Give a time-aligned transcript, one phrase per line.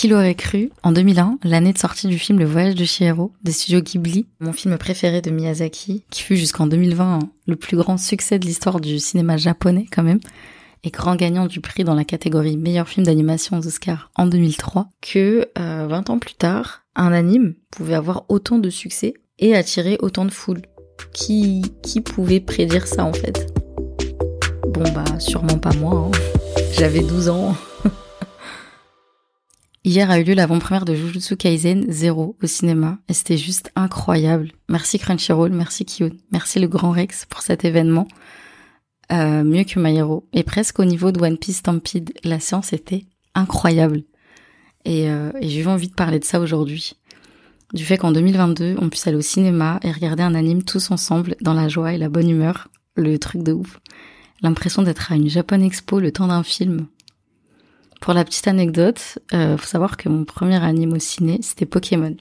[0.00, 3.52] qui l'aurait cru En 2001, l'année de sortie du film Le Voyage de Chihiro des
[3.52, 8.38] studios Ghibli, mon film préféré de Miyazaki, qui fut jusqu'en 2020 le plus grand succès
[8.38, 10.20] de l'histoire du cinéma japonais quand même,
[10.84, 14.88] et grand gagnant du prix dans la catégorie meilleur film d'animation aux Oscars en 2003,
[15.02, 19.98] que 20 euh, ans plus tard, un anime pouvait avoir autant de succès et attirer
[20.00, 20.62] autant de foule.
[21.12, 23.52] Qui, qui pouvait prédire ça en fait?
[24.66, 26.62] Bon bah sûrement pas moi, hein.
[26.72, 27.54] j'avais 12 ans.
[29.82, 34.52] Hier a eu lieu l'avant-première de Jujutsu Kaisen 0 au cinéma et c'était juste incroyable.
[34.68, 38.06] Merci Crunchyroll, merci Kiyun, merci le Grand Rex pour cet événement.
[39.10, 40.28] Euh, mieux que My Hero.
[40.34, 44.02] Et presque au niveau de One Piece Stampede, la séance était incroyable.
[44.84, 46.92] Et, euh, et j'ai eu envie de parler de ça aujourd'hui.
[47.72, 51.36] Du fait qu'en 2022, on puisse aller au cinéma et regarder un anime tous ensemble
[51.40, 52.68] dans la joie et la bonne humeur.
[52.96, 53.80] Le truc de ouf.
[54.42, 56.86] L'impression d'être à une Japan Expo le temps d'un film.
[58.00, 62.16] Pour la petite anecdote, euh, faut savoir que mon premier anime au ciné, c'était Pokémon.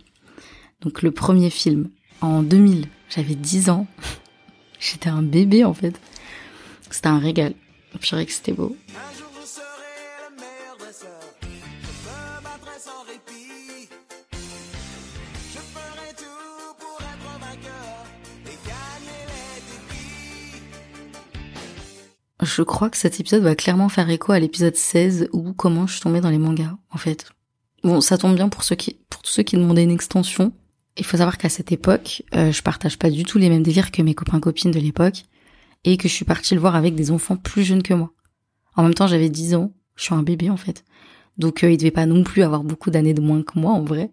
[0.81, 1.89] Donc le premier film.
[2.21, 3.87] En 2000, j'avais 10 ans.
[4.79, 5.99] J'étais un bébé en fait.
[6.89, 7.53] C'était un régal.
[8.01, 8.75] Je que c'était beau.
[22.41, 25.93] Je crois que cet épisode va clairement faire écho à l'épisode 16 où comment je
[25.93, 27.29] suis tombée dans les mangas, en fait.
[27.83, 30.53] Bon, ça tombe bien pour ceux qui, pour tous ceux qui demandaient une extension.
[30.97, 33.91] Il faut savoir qu'à cette époque, euh, je partage pas du tout les mêmes délires
[33.91, 35.23] que mes copains copines de l'époque
[35.83, 38.11] et que je suis partie le voir avec des enfants plus jeunes que moi.
[38.75, 40.83] En même temps, j'avais 10 ans, je suis un bébé en fait.
[41.37, 43.83] Donc euh, il devait pas non plus avoir beaucoup d'années de moins que moi en
[43.83, 44.11] vrai.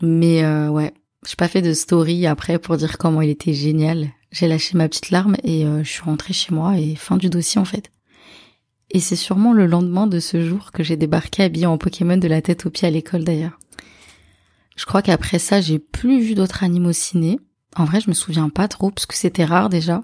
[0.00, 0.92] Mais euh, ouais,
[1.26, 4.08] j'ai pas fait de story après pour dire comment il était génial.
[4.32, 7.28] J'ai lâché ma petite larme et euh, je suis rentrée chez moi et fin du
[7.28, 7.92] dossier en fait.
[8.90, 12.28] Et c'est sûrement le lendemain de ce jour que j'ai débarqué habillée en Pokémon de
[12.28, 13.58] la tête aux pieds à l'école d'ailleurs.
[14.74, 17.38] Je crois qu'après ça, j'ai plus vu d'autres animaux ciné.
[17.76, 20.02] En vrai, je me souviens pas trop parce que c'était rare déjà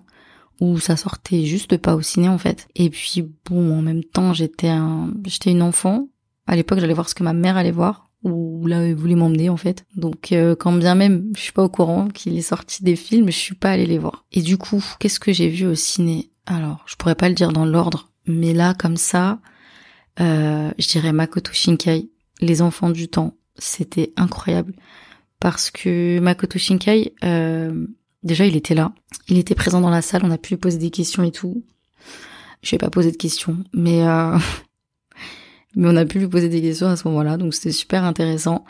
[0.60, 2.68] où ça sortait juste pas au ciné en fait.
[2.74, 6.08] Et puis bon, en même temps, j'étais un, j'étais une enfant.
[6.46, 9.56] À l'époque, j'allais voir ce que ma mère allait voir ou là voulait m'emmener en
[9.56, 9.84] fait.
[9.96, 13.26] Donc euh, quand bien même je suis pas au courant qu'il est sorti des films,
[13.26, 14.24] je suis pas allée les voir.
[14.32, 16.30] Et du coup, qu'est-ce que j'ai vu au ciné?
[16.46, 19.40] Alors, je pourrais pas le dire dans l'ordre, mais là comme ça,
[20.20, 23.34] euh, je dirais Makoto Shinkai, Les Enfants du Temps.
[23.58, 24.72] C'était incroyable
[25.40, 27.86] parce que Makoto Shinkai, euh,
[28.22, 28.92] Déjà, il était là.
[29.28, 30.22] Il était présent dans la salle.
[30.24, 31.64] On a pu lui poser des questions et tout.
[32.62, 34.36] Je vais pas poser de questions, mais euh...
[35.76, 38.64] mais on a pu lui poser des questions à ce moment-là, donc c'était super intéressant.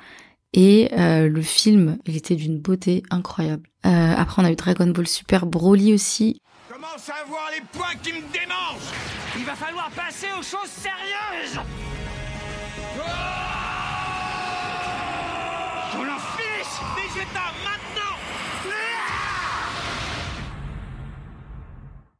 [0.55, 3.69] Et euh, le film, il était d'une beauté incroyable.
[3.87, 6.41] Euh, après, on a eu Dragon Ball Super Broly aussi.
[6.73, 8.93] Commence à voir les points qui me démangent
[9.37, 11.61] Il va falloir passer aux choses sérieuses
[15.95, 17.98] On en fiche Vegeta, maintenant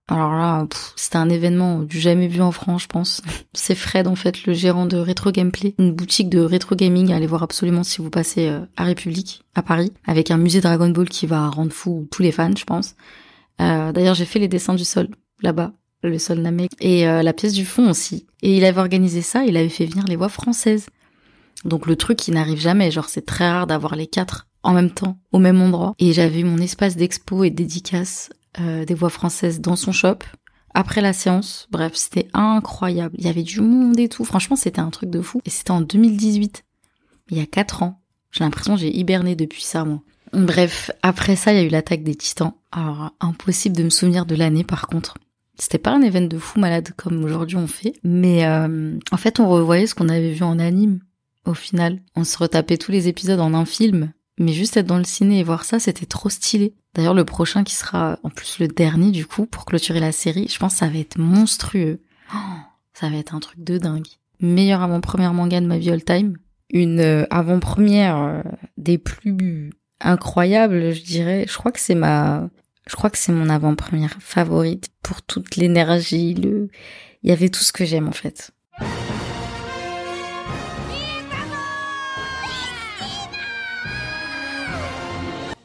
[0.09, 3.23] Alors là, c'était un événement du jamais vu en France, je pense.
[3.53, 7.13] C'est Fred, en fait, le gérant de Retro Gameplay, une boutique de rétro gaming.
[7.13, 10.89] Allez voir absolument si vous passez euh, à République, à Paris, avec un musée Dragon
[10.89, 12.95] Ball qui va rendre fou tous les fans, je pense.
[13.61, 15.09] Euh, D'ailleurs, j'ai fait les dessins du sol,
[15.43, 18.27] là-bas, le sol Namek, et euh, la pièce du fond aussi.
[18.41, 20.87] Et il avait organisé ça, il avait fait venir les voix françaises.
[21.65, 24.91] Donc le truc qui n'arrive jamais, genre c'est très rare d'avoir les quatre en même
[24.91, 25.95] temps, au même endroit.
[25.99, 28.31] Et j'avais mon espace d'expo et dédicace
[28.61, 30.19] euh, des voix françaises dans son shop
[30.75, 31.67] après la séance.
[31.71, 33.15] Bref, c'était incroyable.
[33.19, 34.25] Il y avait du monde et tout.
[34.25, 35.41] Franchement, c'était un truc de fou.
[35.45, 36.65] Et c'était en 2018.
[37.31, 38.01] Il y a 4 ans.
[38.31, 40.03] J'ai l'impression que j'ai hiberné depuis ça, moi.
[40.33, 42.53] Bref, après ça, il y a eu l'attaque des titans.
[42.71, 45.15] Alors, impossible de me souvenir de l'année, par contre.
[45.59, 49.41] C'était pas un événement de fou malade comme aujourd'hui on fait, mais euh, en fait
[49.41, 51.01] on revoyait ce qu'on avait vu en anime.
[51.47, 54.99] Au final, on se retapait tous les épisodes en un film, mais juste être dans
[54.99, 56.75] le ciné et voir ça, c'était trop stylé.
[56.95, 60.49] D'ailleurs, le prochain qui sera en plus le dernier du coup pour clôturer la série,
[60.49, 62.01] je pense que ça va être monstrueux.
[62.35, 62.39] Oh,
[62.93, 64.07] ça va être un truc de dingue.
[64.41, 66.37] Meilleur avant-première manga de ma vie all time.
[66.71, 68.43] Une euh, avant-première euh,
[68.77, 69.71] des plus
[70.01, 71.47] incroyables, je dirais.
[71.49, 72.49] Je crois que c'est ma,
[72.89, 76.69] je crois que c'est mon avant-première favorite pour toute l'énergie, le,
[77.23, 78.51] il y avait tout ce que j'aime en fait.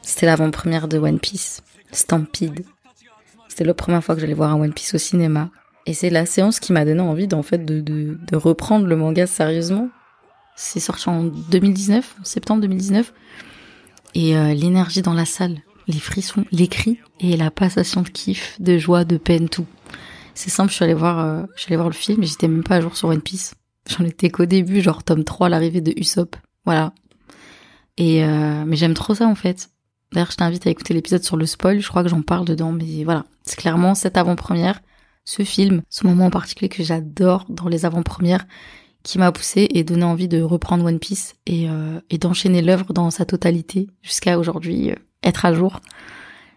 [0.04, 2.66] C'était l'avant-première de One Piece, Stampede.
[3.48, 5.50] C'était la première fois que j'allais voir un One Piece au cinéma.
[5.86, 8.96] Et c'est la séance qui m'a donné envie d'en fait de, de, de, reprendre le
[8.96, 9.90] manga sérieusement.
[10.56, 13.14] C'est sorti en 2019, en septembre 2019.
[14.16, 18.60] Et euh, l'énergie dans la salle, les frissons, les cris et la passation de kiff,
[18.60, 19.66] de joie, de peine, tout.
[20.36, 22.48] C'est simple, je suis allée voir, euh, je suis allée voir le film et j'étais
[22.48, 23.56] même pas à jour sur One Piece.
[23.90, 26.36] J'en étais qu'au début, genre tome 3, l'arrivée de Usopp.
[26.66, 26.94] Voilà.
[27.98, 29.70] Et euh, mais j'aime trop ça en fait.
[30.14, 32.72] D'ailleurs, je t'invite à écouter l'épisode sur le spoil, je crois que j'en parle dedans,
[32.72, 33.26] mais voilà.
[33.44, 34.80] C'est clairement cette avant-première,
[35.26, 38.46] ce film, ce moment en particulier que j'adore dans les avant-premières,
[39.02, 43.10] qui m'a poussé et donné envie de reprendre One Piece et, euh, d'enchaîner l'œuvre dans
[43.10, 45.82] sa totalité jusqu'à aujourd'hui, euh, être à jour.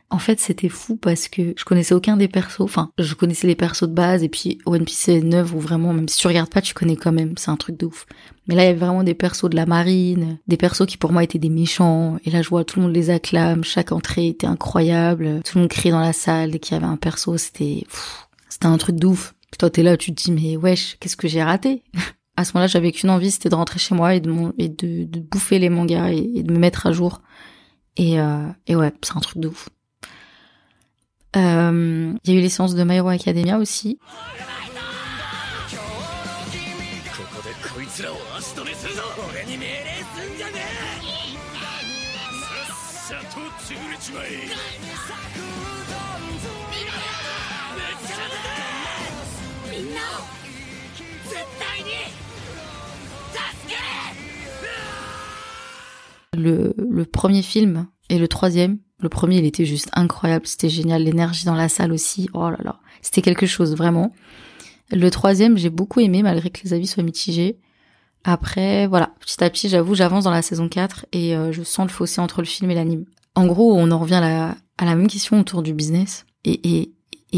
[0.08, 2.60] En fait, c'était fou parce que je connaissais aucun des persos.
[2.60, 6.08] Enfin, je connaissais les persos de base et puis One Piece œuvre où vraiment, même
[6.08, 7.34] si tu regardes pas, tu connais quand même.
[7.36, 8.06] C'est un truc de ouf.
[8.46, 11.12] Mais là, il y avait vraiment des persos de la marine, des persos qui pour
[11.12, 12.18] moi étaient des méchants.
[12.24, 13.64] Et là, je vois tout le monde les acclame.
[13.64, 15.40] Chaque entrée était incroyable.
[15.44, 17.36] Tout le monde criait dans la salle dès qu'il y avait un perso.
[17.36, 17.84] C'était,
[18.48, 19.34] c'était un truc de ouf.
[19.50, 21.82] Puis toi, t'es là, tu te dis, mais wesh, qu'est-ce que j'ai raté?
[22.36, 25.58] à ce moment-là, j'avais qu'une envie, c'était de rentrer chez moi et de, et bouffer
[25.58, 27.22] les mangas et, de me mettre à jour.
[27.96, 29.68] Et, euh, et ouais, c'est un truc de ouf.
[31.36, 33.98] Euh, il y a eu les séances de My Hero Academia aussi.
[56.34, 61.02] Le, le premier film et le troisième le premier, il était juste incroyable, c'était génial,
[61.02, 64.12] l'énergie dans la salle aussi, oh là là, c'était quelque chose vraiment.
[64.90, 67.58] Le troisième, j'ai beaucoup aimé malgré que les avis soient mitigés.
[68.24, 71.86] Après, voilà, petit à petit, j'avoue, j'avance dans la saison 4 et euh, je sens
[71.86, 73.04] le fossé entre le film et l'anime.
[73.34, 76.24] En gros, on en revient à la, même question autour du business.
[76.44, 76.92] Et,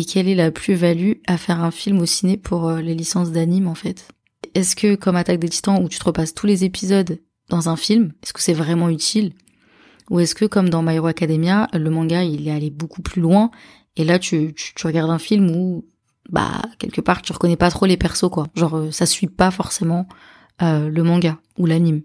[0.09, 3.67] quelle est la plus-value à faire un film au ciné pour euh, les licences d'anime
[3.67, 4.06] en fait?
[4.55, 7.19] Est-ce que comme Attaque des Titans où tu repasses tous les épisodes
[7.49, 9.32] dans un film, est-ce que c'est vraiment utile?
[10.11, 13.21] Ou est-ce que comme dans My Hero Academia, le manga il est allé beaucoup plus
[13.21, 13.51] loin
[13.97, 15.85] et là tu, tu, regardes un film où
[16.31, 18.47] bah quelque part tu reconnais pas trop les persos quoi.
[18.55, 20.07] Genre euh, ça suit pas forcément
[20.63, 22.03] euh, le manga ou l'anime.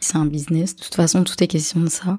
[0.00, 2.18] C'est un business, de toute façon tout est question de ça.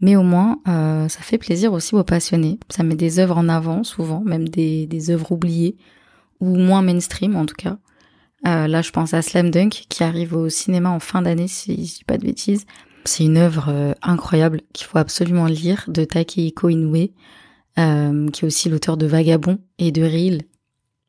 [0.00, 2.58] Mais au moins euh, ça fait plaisir aussi aux passionnés.
[2.70, 5.76] Ça met des œuvres en avant souvent, même des, des œuvres oubliées
[6.40, 7.78] ou moins mainstream en tout cas.
[8.44, 11.96] là je pense à Slam Dunk qui arrive au cinéma en fin d'année si je
[11.96, 12.64] dis pas de bêtises.
[13.04, 17.10] C'est une œuvre euh, incroyable qu'il faut absolument lire de Takehiko Inoue,
[17.78, 20.42] euh, qui est aussi l'auteur de Vagabond et de Reel,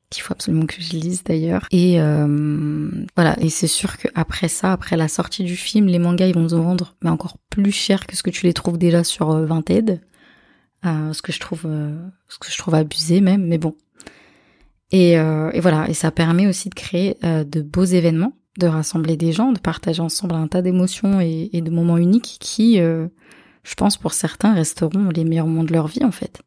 [0.10, 1.68] qu'il faut absolument que je lise d'ailleurs.
[1.72, 6.28] Et euh, voilà, et c'est sûr qu'après ça, après la sortie du film, les mangas
[6.28, 9.06] ils vont se vendre, mais encore plus cher que ce que tu les trouves déjà
[9.06, 10.02] sur Vinted,
[10.84, 13.76] ce que je trouve, ce que je trouve abusé même, mais bon.
[14.92, 19.32] Et, et voilà, et ça permet aussi de créer de beaux événements de rassembler des
[19.32, 23.08] gens, de partager ensemble un tas d'émotions et, de moments uniques qui, euh,
[23.64, 26.42] je pense pour certains, resteront les meilleurs moments de leur vie en fait.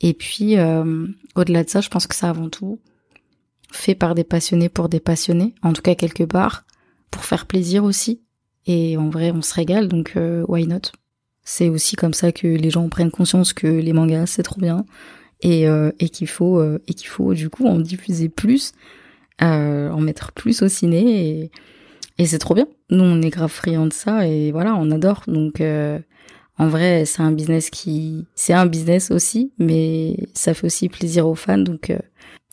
[0.00, 1.06] Et puis, euh,
[1.36, 2.78] au-delà de ça, je pense que c'est avant tout
[3.70, 6.64] fait par des passionnés pour des passionnés, en tout cas quelque part,
[7.10, 8.20] pour faire plaisir aussi.
[8.66, 10.92] Et en vrai, on se régale, donc euh, why not?
[11.42, 14.84] C'est aussi comme ça que les gens prennent conscience que les mangas c'est trop bien
[15.40, 15.64] et,
[15.98, 18.74] et qu'il faut et qu'il faut du coup en diffuser plus
[19.42, 21.50] euh, en mettre plus au ciné
[22.18, 22.68] et, c'est trop bien.
[22.90, 25.24] Nous, on est grave friands de ça et voilà, on adore.
[25.26, 25.98] Donc, euh,
[26.56, 31.26] en vrai, c'est un business qui, c'est un business aussi, mais ça fait aussi plaisir
[31.26, 31.98] aux fans, donc euh,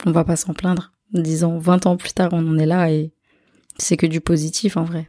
[0.07, 0.91] on va pas s'en plaindre.
[1.13, 3.11] Disons, 20 ans plus tard, on en est là et
[3.77, 5.07] c'est que du positif en vrai.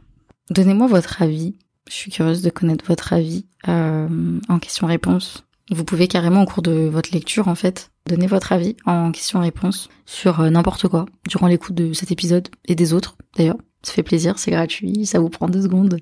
[0.51, 1.55] Donnez-moi votre avis.
[1.89, 5.43] Je suis curieuse de connaître votre avis en question-réponse.
[5.71, 9.89] Vous pouvez carrément au cours de votre lecture, en fait, donner votre avis en question-réponse
[10.05, 13.57] sur euh, n'importe quoi durant l'écoute de cet épisode et des autres, d'ailleurs.
[13.83, 15.97] Ça fait plaisir, c'est gratuit, ça vous prend deux secondes.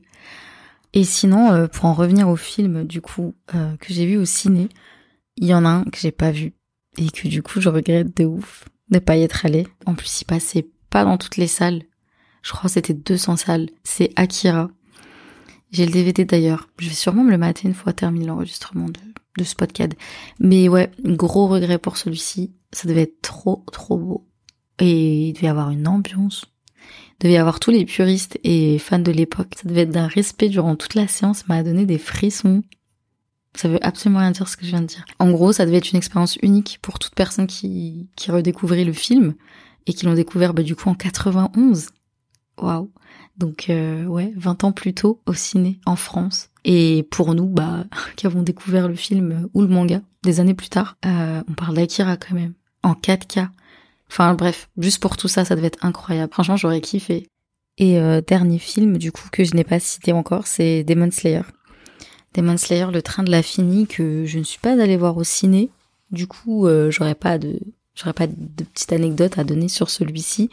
[0.94, 4.26] Et sinon, euh, pour en revenir au film, du coup, euh, que j'ai vu au
[4.26, 4.70] ciné,
[5.38, 6.54] il y en a un que j'ai pas vu
[6.98, 9.68] et que du coup, je regrette de ouf de pas y être allé.
[9.86, 11.84] En plus, il passait pas dans toutes les salles.
[12.42, 13.70] Je crois que c'était 200 salles.
[13.84, 14.70] C'est Akira.
[15.72, 16.68] J'ai le DVD d'ailleurs.
[16.80, 19.00] Je vais sûrement me le mater une fois terminé l'enregistrement de,
[19.40, 19.56] de ce.
[20.40, 22.54] Mais ouais, gros regret pour celui-ci.
[22.72, 24.28] Ça devait être trop, trop beau.
[24.80, 26.46] Et il devait y avoir une ambiance.
[27.20, 29.56] Il devait y avoir tous les puristes et fans de l'époque.
[29.62, 31.48] Ça devait être d'un respect durant toute la séance.
[31.48, 32.64] m'a donné des frissons.
[33.56, 35.06] Ça veut absolument rien dire ce que je viens de dire.
[35.18, 38.94] En gros, ça devait être une expérience unique pour toute personne qui, qui redécouvrait le
[38.94, 39.34] film
[39.88, 41.88] et qui l'ont découvert bah, du coup en 91.
[42.62, 42.92] Waouh.
[43.40, 46.50] Donc euh, ouais, 20 ans plus tôt au ciné en France.
[46.66, 47.86] Et pour nous, bah,
[48.18, 51.76] qui avons découvert le film ou le manga des années plus tard, euh, on parle
[51.76, 52.54] d'Akira quand même,
[52.84, 53.48] en 4K.
[54.12, 56.34] Enfin bref, juste pour tout ça, ça devait être incroyable.
[56.34, 57.28] Franchement, j'aurais kiffé.
[57.78, 61.44] Et euh, dernier film, du coup, que je n'ai pas cité encore, c'est Demon Slayer.
[62.34, 65.24] Demon Slayer, le train de la finie, que je ne suis pas allée voir au
[65.24, 65.70] ciné.
[66.12, 67.60] Du coup, j'aurais pas de,
[67.96, 70.50] j'aurais pas de petite anecdote à donner sur celui-ci.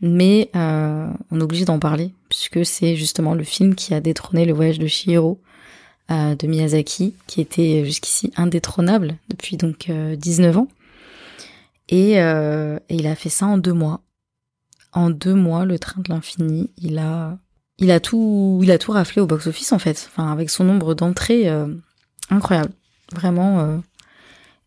[0.00, 4.52] Mais on est obligé d'en parler puisque c'est justement le film qui a détrôné le
[4.52, 5.40] voyage de Chihiro
[6.10, 10.68] euh, de Miyazaki, qui était jusqu'ici indétrônable depuis donc 19 ans.
[11.88, 14.02] Et, et il a fait ça en deux mois.
[14.92, 17.38] En deux mois, le train de l'infini, il a
[17.78, 20.08] il a tout, il a tout raflé au box-office en fait.
[20.10, 21.66] Enfin, avec son nombre d'entrées euh,
[22.30, 22.72] incroyable,
[23.12, 23.60] vraiment.
[23.60, 23.78] Euh,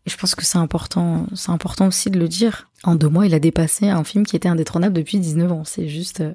[0.06, 2.68] et je pense que c'est important, c'est important aussi de le dire.
[2.84, 5.64] En deux mois, il a dépassé un film qui était indétrônable depuis 19 ans.
[5.64, 6.34] C'est juste euh,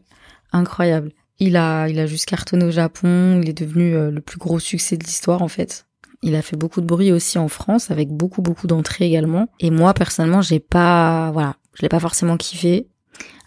[0.52, 1.12] incroyable.
[1.40, 3.42] Il a, il a juste cartonné au Japon.
[3.42, 5.86] Il est devenu le plus gros succès de l'histoire en fait.
[6.22, 9.48] Il a fait beaucoup de bruit aussi en France, avec beaucoup beaucoup d'entrées également.
[9.60, 12.88] Et moi personnellement, j'ai pas, voilà, je l'ai pas forcément kiffé.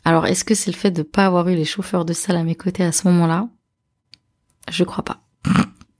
[0.04, 2.45] Alors, est-ce que c'est le fait de pas avoir eu les chauffeurs de salle à
[2.45, 3.49] mes côtés à ce moment-là?
[4.71, 5.21] Je crois pas.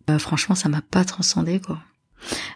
[0.09, 1.79] Euh, franchement, ça m'a pas transcendé, quoi.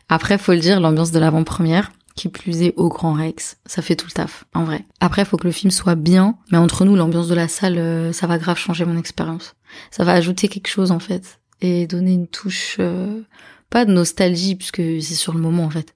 [0.08, 3.96] Après, faut le dire, l'ambiance de l'avant-première, qui plus est au Grand Rex, ça fait
[3.96, 4.84] tout le taf, en vrai.
[5.00, 8.12] Après, faut que le film soit bien, mais entre nous, l'ambiance de la salle, euh,
[8.12, 9.54] ça va grave changer mon expérience.
[9.90, 13.22] Ça va ajouter quelque chose, en fait, et donner une touche, euh,
[13.70, 15.94] pas de nostalgie, puisque c'est sur le moment, en fait.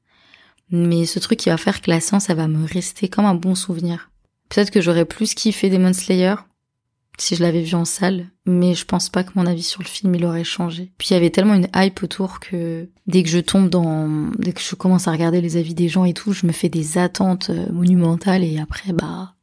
[0.71, 3.55] Mais ce truc qui va faire que la ça va me rester comme un bon
[3.55, 4.11] souvenir.
[4.49, 6.35] Peut-être que j'aurais plus kiffé Demon Slayer
[7.19, 9.89] si je l'avais vu en salle, mais je pense pas que mon avis sur le
[9.89, 10.93] film il aurait changé.
[10.99, 14.53] Puis il y avait tellement une hype autour que dès que je tombe dans, dès
[14.53, 16.99] que je commence à regarder les avis des gens et tout, je me fais des
[16.99, 19.35] attentes euh, monumentales et après bah,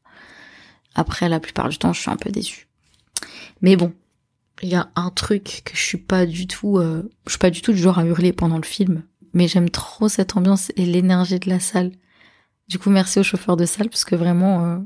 [0.95, 2.67] après la plupart du temps je suis un peu déçue.
[3.61, 3.93] Mais bon,
[4.61, 7.49] il y a un truc que je suis pas du tout, euh, je suis pas
[7.49, 9.03] du tout du genre à hurler pendant le film,
[9.33, 11.91] mais j'aime trop cette ambiance et l'énergie de la salle.
[12.67, 14.77] Du coup, merci aux chauffeurs de salle parce que vraiment, euh,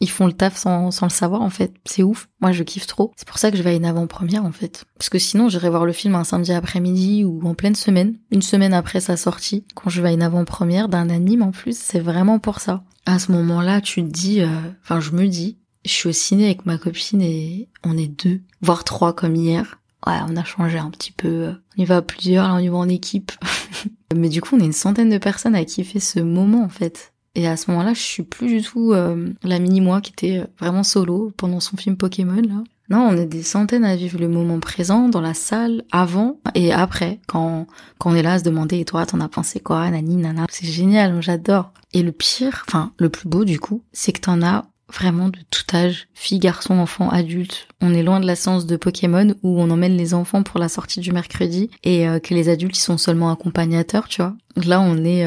[0.00, 1.72] ils font le taf sans, sans le savoir en fait.
[1.84, 2.28] C'est ouf.
[2.40, 3.12] Moi, je kiffe trop.
[3.16, 4.84] C'est pour ça que je vais à une avant-première en fait.
[4.98, 8.42] Parce que sinon, j'irai voir le film un samedi après-midi ou en pleine semaine, une
[8.42, 11.76] semaine après sa sortie, quand je vais à une avant-première d'un anime en plus.
[11.78, 12.82] C'est vraiment pour ça.
[13.06, 14.48] À ce moment-là, tu te dis, euh,
[14.82, 18.40] enfin, je me dis, je suis au ciné avec ma copine et on est deux,
[18.62, 19.80] voire trois comme hier.
[20.06, 21.52] Ouais, on a changé un petit peu.
[21.76, 23.32] On y va à plusieurs, là on y va en équipe.
[24.16, 27.13] Mais du coup, on est une centaine de personnes à kiffer ce moment en fait.
[27.34, 30.46] Et à ce moment-là, je suis plus du tout euh, la mini-moi qui était euh,
[30.58, 32.62] vraiment solo pendant son film Pokémon, là.
[32.90, 36.70] Non, on est des centaines à vivre le moment présent dans la salle, avant et
[36.72, 37.66] après, quand,
[37.98, 40.44] quand on est là à se demander, et toi, t'en as pensé quoi, nani, nana.
[40.50, 41.72] C'est génial, j'adore.
[41.94, 45.38] Et le pire, enfin, le plus beau, du coup, c'est que t'en as vraiment de
[45.50, 47.68] tout âge, filles, garçons, enfants, adultes.
[47.80, 50.68] On est loin de la séance de Pokémon où on emmène les enfants pour la
[50.68, 54.36] sortie du mercredi et euh, que les adultes, ils sont seulement accompagnateurs, tu vois.
[54.56, 55.26] Là, on est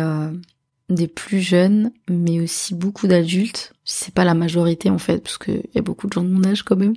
[0.89, 3.74] des plus jeunes, mais aussi beaucoup d'adultes.
[3.84, 6.46] C'est pas la majorité en fait, parce qu'il y a beaucoup de gens de mon
[6.46, 6.96] âge quand même,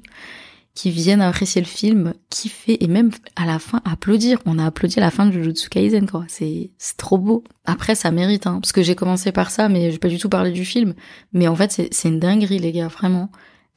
[0.75, 4.39] qui viennent apprécier le film, kiffer et même à la fin applaudir.
[4.47, 6.25] On a applaudi à la fin de Jujutsu Kaisen quoi.
[6.29, 7.45] C'est trop beau.
[7.65, 10.29] Après ça mérite hein, parce que j'ai commencé par ça, mais j'ai pas du tout
[10.29, 10.95] parlé du film.
[11.33, 13.31] Mais en fait c'est c'est une dinguerie les gars, vraiment.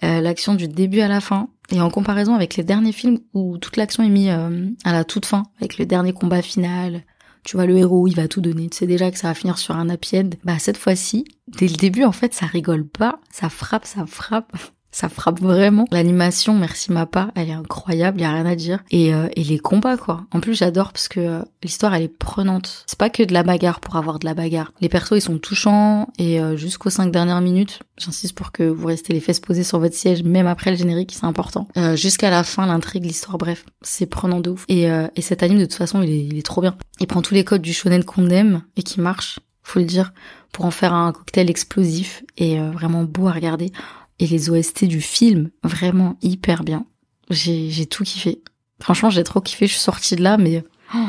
[0.03, 3.57] Euh, l'action du début à la fin et en comparaison avec les derniers films où
[3.57, 7.03] toute l'action est mise euh, à la toute fin avec le dernier combat final
[7.43, 8.69] tu vois, le héros, il va tout donner.
[8.69, 11.75] Tu sais déjà que ça va finir sur un happy Bah, cette fois-ci, dès le
[11.75, 13.19] début, en fait, ça rigole pas.
[13.31, 14.53] Ça frappe, ça frappe.
[14.93, 15.85] Ça frappe vraiment.
[15.91, 18.79] L'animation, merci ma part, elle est incroyable, y a rien à dire.
[18.91, 20.25] Et, euh, et les combats, quoi.
[20.31, 22.83] En plus, j'adore parce que euh, l'histoire, elle est prenante.
[22.85, 24.71] C'est pas que de la bagarre pour avoir de la bagarre.
[24.81, 28.85] Les persos, ils sont touchants et euh, jusqu'aux cinq dernières minutes, j'insiste pour que vous
[28.85, 31.67] restez les fesses posées sur votre siège, même après le générique, c'est important.
[31.95, 34.65] Jusqu'à la fin, l'intrigue, l'histoire, bref, c'est prenant de ouf.
[34.69, 36.75] Et, et cet anime, de toute façon, il est, il est trop bien.
[36.99, 40.13] Il prend tous les codes du shonen qu'on aime et qui marche, faut le dire,
[40.51, 43.71] pour en faire un cocktail explosif et vraiment beau à regarder
[44.19, 46.85] et les OST du film, vraiment hyper bien.
[47.29, 48.41] J'ai, tout kiffé.
[48.79, 49.67] Franchement, j'ai trop kiffé.
[49.67, 50.63] Je suis sortie de là, mais
[50.95, 51.07] oh,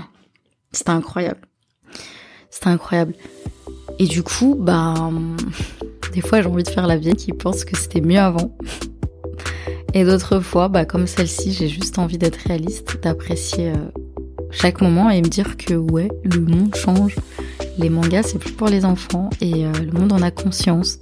[0.72, 1.40] c'était incroyable.
[2.50, 3.14] C'était incroyable.
[3.98, 5.10] Et du coup, bah,
[6.12, 8.56] des fois, j'ai envie de faire la vieille qui pense que c'était mieux avant.
[9.92, 13.90] Et d'autres fois, bah, comme celle-ci, j'ai juste envie d'être réaliste, d'apprécier euh,
[14.50, 17.16] chaque moment et me dire que ouais, le monde change.
[17.78, 20.98] Les mangas, c'est plus pour les enfants et euh, le monde en a conscience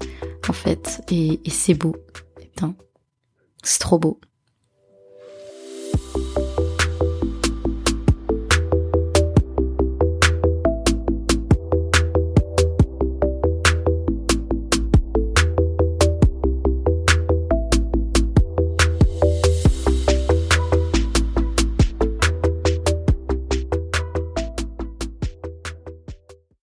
[0.49, 1.03] en fait.
[1.11, 1.95] Et, c'est beau.
[2.37, 2.75] Putain,
[3.63, 4.21] c'est trop beau.